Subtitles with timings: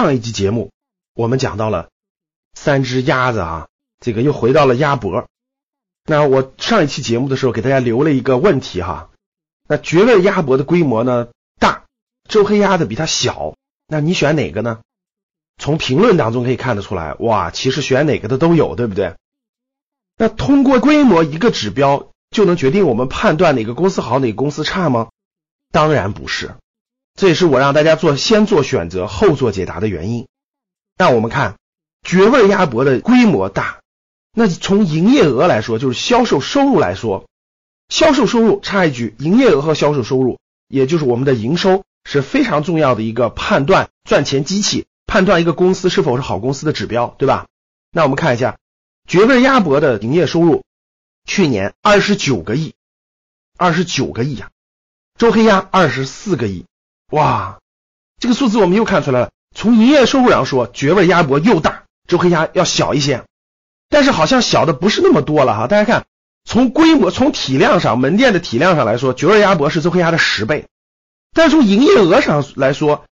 [0.00, 0.70] 上一集节目
[1.12, 1.88] 我们讲到了
[2.54, 3.66] 三只鸭子啊，
[3.98, 5.26] 这个又回到了鸭脖。
[6.04, 9.10] 那我上一期节目的时候给大家留了一个问题哈，
[9.66, 11.26] 那绝味鸭脖的规模呢
[11.58, 11.86] 大，
[12.28, 13.56] 周黑鸭的比它小，
[13.88, 14.82] 那你选哪个呢？
[15.60, 19.16] 从评论当中可以看得出来，哇，其实选哪个的都有，对不对？
[20.16, 25.08] 那通过规模一个指标就能决定我们判断哪个公司好，哪个公司差吗？
[25.72, 26.54] 当然不是。
[27.18, 30.28] 这也是我让大家做先做选择后做解答的原因。
[30.96, 31.56] 那我们看
[32.04, 33.80] 绝味鸭脖的规模大，
[34.32, 37.28] 那从营业额来说，就是销售收入来说，
[37.88, 47.48] 销售收入插一句，营业额和销售收入，也就是我们的营收是非常重要的一个判断赚钱机器，判断一个公司是否是好公司的指标，对吧？
[47.90, 48.58] 那我们看一下
[49.08, 50.62] 绝味鸭脖的营业收入，
[51.24, 52.74] 去年二十九个亿，
[53.56, 54.50] 二十九个亿呀，
[55.18, 56.67] 周黑鸭二十四个亿。
[57.10, 57.58] 哇，
[58.20, 59.30] 这个数字我们又看出来了。
[59.54, 63.24] 从营业收入上说，绝味鸭脖又大，周黑鸭要小一些，
[63.88, 65.66] 但是好像小的不是那么多了哈。
[65.66, 66.06] 大家看，
[66.44, 70.66] 从规模、从体量上，门店的体量上来说，绝味鸭脖是周黑鸭的十倍，
[71.32, 73.06] 但是从营业额上来说，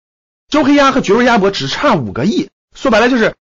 [0.50, 2.50] 周黑鸭和绝味鸭脖只差五个亿。
[2.76, 3.36] 说白了就是，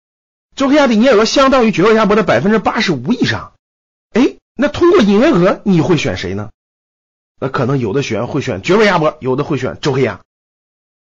[0.55, 3.55] 周黑鸭的营业额相当于绝味鸭脖的百分之八十五以上。
[4.13, 6.51] 哎，那通过营业额，你会选谁呢？
[7.41, 10.21] 那可能有的选会选绝味鸭脖，有的会选周黑鸭。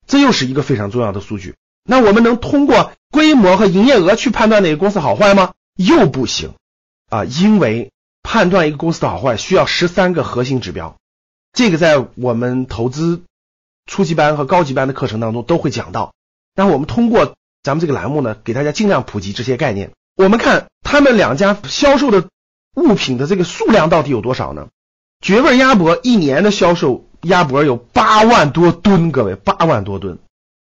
[0.09, 1.55] 这又是一个非常重要的数据。
[1.83, 5.53] 那我们能通过规模和营业额去判断哪个公司好坏吗？
[5.75, 6.55] 又不行
[7.09, 7.91] 啊，因为
[8.23, 10.97] 判断一个公司的好坏需要十三个核心指标。
[11.53, 13.21] 这个在我们投资
[13.85, 16.13] 初级班和高级班的课程当中都会讲到。
[16.55, 19.91] 那我们通过咱们这个栏目呢，给大家尽量普及这些概念。
[20.15, 22.27] 我们看他们两家销售的
[22.75, 24.69] 物品的这个数量到底有多少呢？
[25.21, 27.08] 绝味鸭脖一年的销售。
[27.22, 30.19] 鸭脖有八万多吨，各位八万多吨。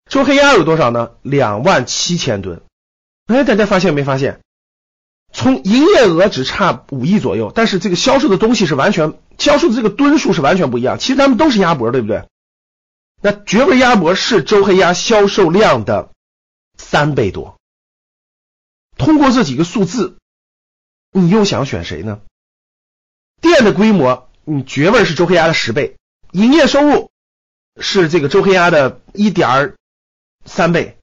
[0.09, 1.11] 周黑鸭有多少呢？
[1.21, 2.61] 两万七千吨。
[3.27, 4.41] 哎，大家发现没发现？
[5.31, 10.97] 从营业额只差五亿左右，但是这个销售的东西是完全销售的这个吨数是完全不一样。
[10.97, 12.27] 其实他们都是鸭脖，对不对？
[13.21, 16.09] 那绝味鸭脖是周黑鸭销售量的
[16.77, 17.59] 三倍多。
[18.97, 20.17] 通过这几个数字，
[21.11, 22.21] 你又想选谁呢？
[23.39, 25.97] 店的规模，你绝味是周黑鸭的十倍。
[26.31, 27.09] 营业收入
[27.79, 29.73] 是这个周黑鸭的一点
[30.45, 30.97] 三倍，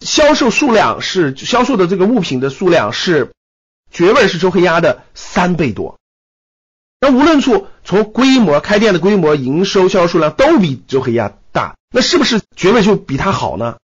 [0.00, 3.32] 销售数量是销售的这个物品的数量是
[3.90, 5.98] 绝味是周黑鸭的三倍多。
[7.00, 13.78] 那无论处从规模、开店的规模、营收、销售量都比周黑鸭大，那是不是绝味就比它好呢？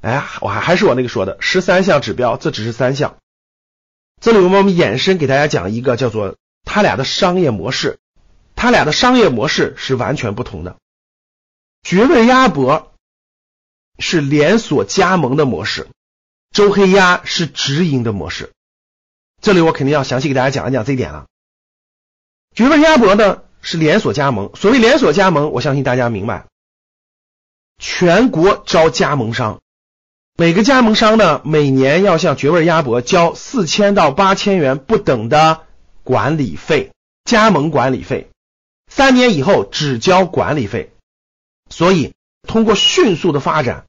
[0.00, 3.16] 哎，我还还是我那个说的十三项指标，这只是三项。
[4.20, 7.98] 这里我们延伸给大家讲一个叫做他俩的商业模式。
[8.64, 10.78] 他俩的商业模式是完全不同的。
[11.82, 12.94] 绝味鸭脖
[13.98, 15.88] 是连锁加盟的模式，
[16.50, 18.52] 周黑鸭是直营的模式。
[19.42, 21.26] 这里我肯定要详细给大家讲一讲这一点了。
[22.54, 26.46] 绝味鸭脖呢是连锁加盟，所谓连锁加盟，我相信大家明白，
[27.76, 29.60] 全国招加盟商，
[30.38, 35.66] 每个加盟商呢每年要向绝味鸭脖交四千到八千元不等的
[36.02, 36.92] 管理费，
[37.26, 38.30] 加盟管理费。
[38.96, 40.92] 三年以后只交管理费，
[41.68, 42.12] 所以
[42.46, 43.86] 通过迅速的发展，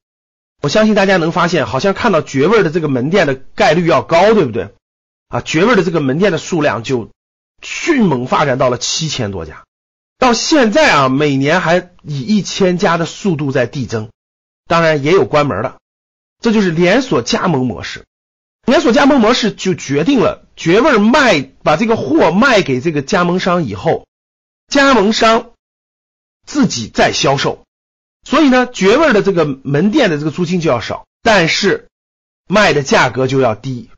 [0.62, 4.74] 我相信大家能发现，好像看到绝味的这个门店的概率要高，对不对？
[5.28, 7.10] 啊，绝味的这个门店的数量就
[7.62, 9.62] 迅猛发展到了七千多家，
[10.18, 14.10] 到现在啊，每年还以一千家的速度在递增，
[14.66, 15.76] 当然也有关门的，
[16.40, 18.04] 这就是连锁加盟模式。
[18.64, 24.04] 连锁加盟模式就决定了绝味卖把这个货卖给这个加盟商以后。
[24.68, 25.52] 加盟商
[26.46, 27.64] 自己在销售，
[28.24, 31.88] 所以呢，绝味的这个门店的这个租金就要少，但是
[32.48, 33.90] 卖的价格就要低。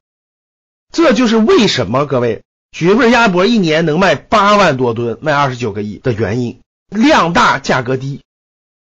[0.92, 2.42] 这就是为什么各位
[2.72, 8.22] 绝味鸭脖一年能卖八万多吨，卖二十九个亿的原因，量大价格低，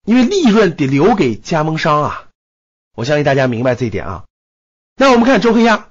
[0.05, 2.29] 因为利润得留给加盟商啊。
[2.94, 4.25] 我相信大家明白这一点啊。
[4.97, 5.88] 那我们看周黑鸭，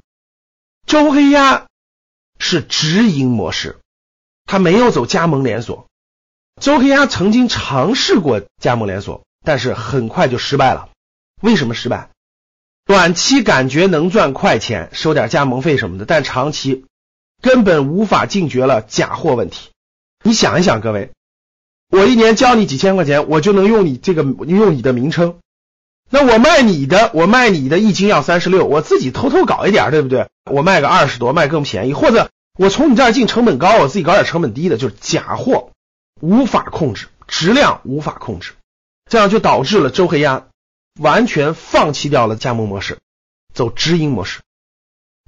[0.85, 1.67] 周黑鸭
[2.37, 3.79] 是直营模式，
[4.49, 5.85] 他没有走加盟连锁。
[6.59, 10.89] 周黑鸭曾经尝试过加盟连锁，但是很快就失败了。
[11.39, 12.09] 为什么失败？
[12.83, 16.85] 短期感觉能赚快钱，收点加盟费什么的，但长期
[17.43, 19.69] 根本无法禁绝了假货问题。
[20.23, 21.11] 你想一想，各位，
[21.91, 25.37] 我一年交你几千块钱，我就能用你这个用你的名称，
[26.09, 30.27] 那我卖你的，我卖你的一斤要三十六，我自己偷偷搞一点，对不对？
[30.51, 35.71] 我卖个二十多，卖更便宜，或者我从你这儿进成本高，我自己搞点成本低的，就是假货。
[36.19, 38.51] 无法控制质量，无法控制，
[39.09, 40.47] 这样就导致了周黑鸭
[40.99, 42.97] 完全放弃掉了加盟模式，
[43.53, 44.41] 走直营模式。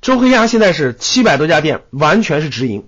[0.01, 2.85] 周黑鸭现在是七百多家店，完全是直营，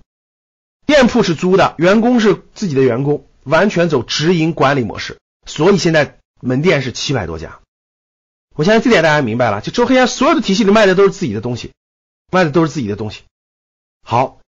[0.84, 5.16] 店铺是租的，员工是自己的员工，完全走直营管理模式。
[5.46, 7.60] 所以现在门店是七百多家。
[8.54, 11.72] 我相信这点大家明白了，就周黑鸭所有的体系里卖的都是自己的东西，
[12.30, 13.22] 卖的都是自己的东西。
[14.04, 14.40] 好。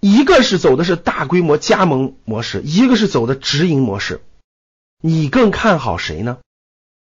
[0.00, 4.22] 一个是走的是大规模加盟模式，一个是走的直营模式，
[5.02, 6.38] 你更看好谁呢？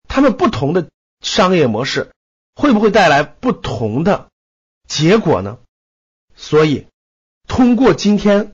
[0.08, 0.88] 他们不同的
[1.20, 2.14] 商业模式
[2.56, 4.30] 会不会带来不同的
[4.88, 5.60] 结果呢？
[6.38, 6.88] 所以，
[7.46, 8.54] 通过今天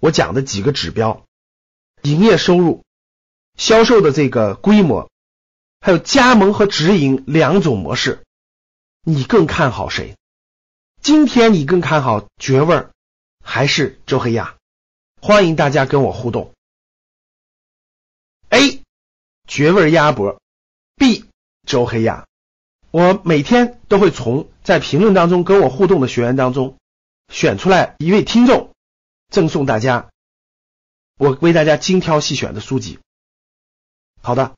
[0.00, 1.26] 我讲的几个指标，
[2.00, 2.82] 营业收入、
[3.58, 5.10] 销售的这个规模，
[5.82, 8.24] 还有加盟和直营两种模式，
[9.02, 10.16] 你更看好谁？
[11.02, 12.90] 今天你更看好绝味儿？
[13.42, 14.58] 还是周黑鸭，
[15.22, 16.52] 欢迎大家跟我互动。
[18.50, 18.82] A
[19.48, 20.42] 绝味鸭脖
[20.96, 21.24] ，B
[21.66, 22.26] 周黑鸭。
[22.90, 26.76] 我每天都会从在评论当中跟我互动的学员当中
[27.28, 28.74] 选出来一位听众，
[29.28, 30.10] 赠送大家
[31.16, 32.98] 我为大家精挑细选的书籍。
[34.20, 34.54] 好的，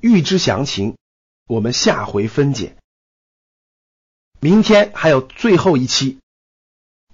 [0.00, 0.96] 预知详情，
[1.48, 2.76] 我们下回分解。
[4.44, 6.18] 明天还有最后一期。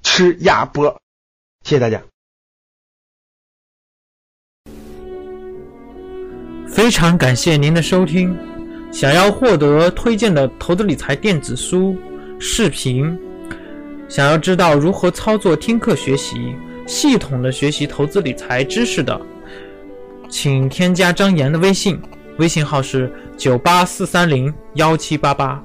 [0.02, 1.00] 吃鸭脖，
[1.62, 2.02] 谢谢大家。
[6.66, 8.36] 非常感谢您的收听。
[8.90, 11.96] 想要获得推荐的投资理财电子书、
[12.40, 13.16] 视频，
[14.08, 16.52] 想要知道如何操作听课学习，
[16.84, 19.20] 系统的学习投资理财知识的，
[20.28, 21.96] 请添加张岩的微信，
[22.38, 25.64] 微信号是九八四三零幺七八八，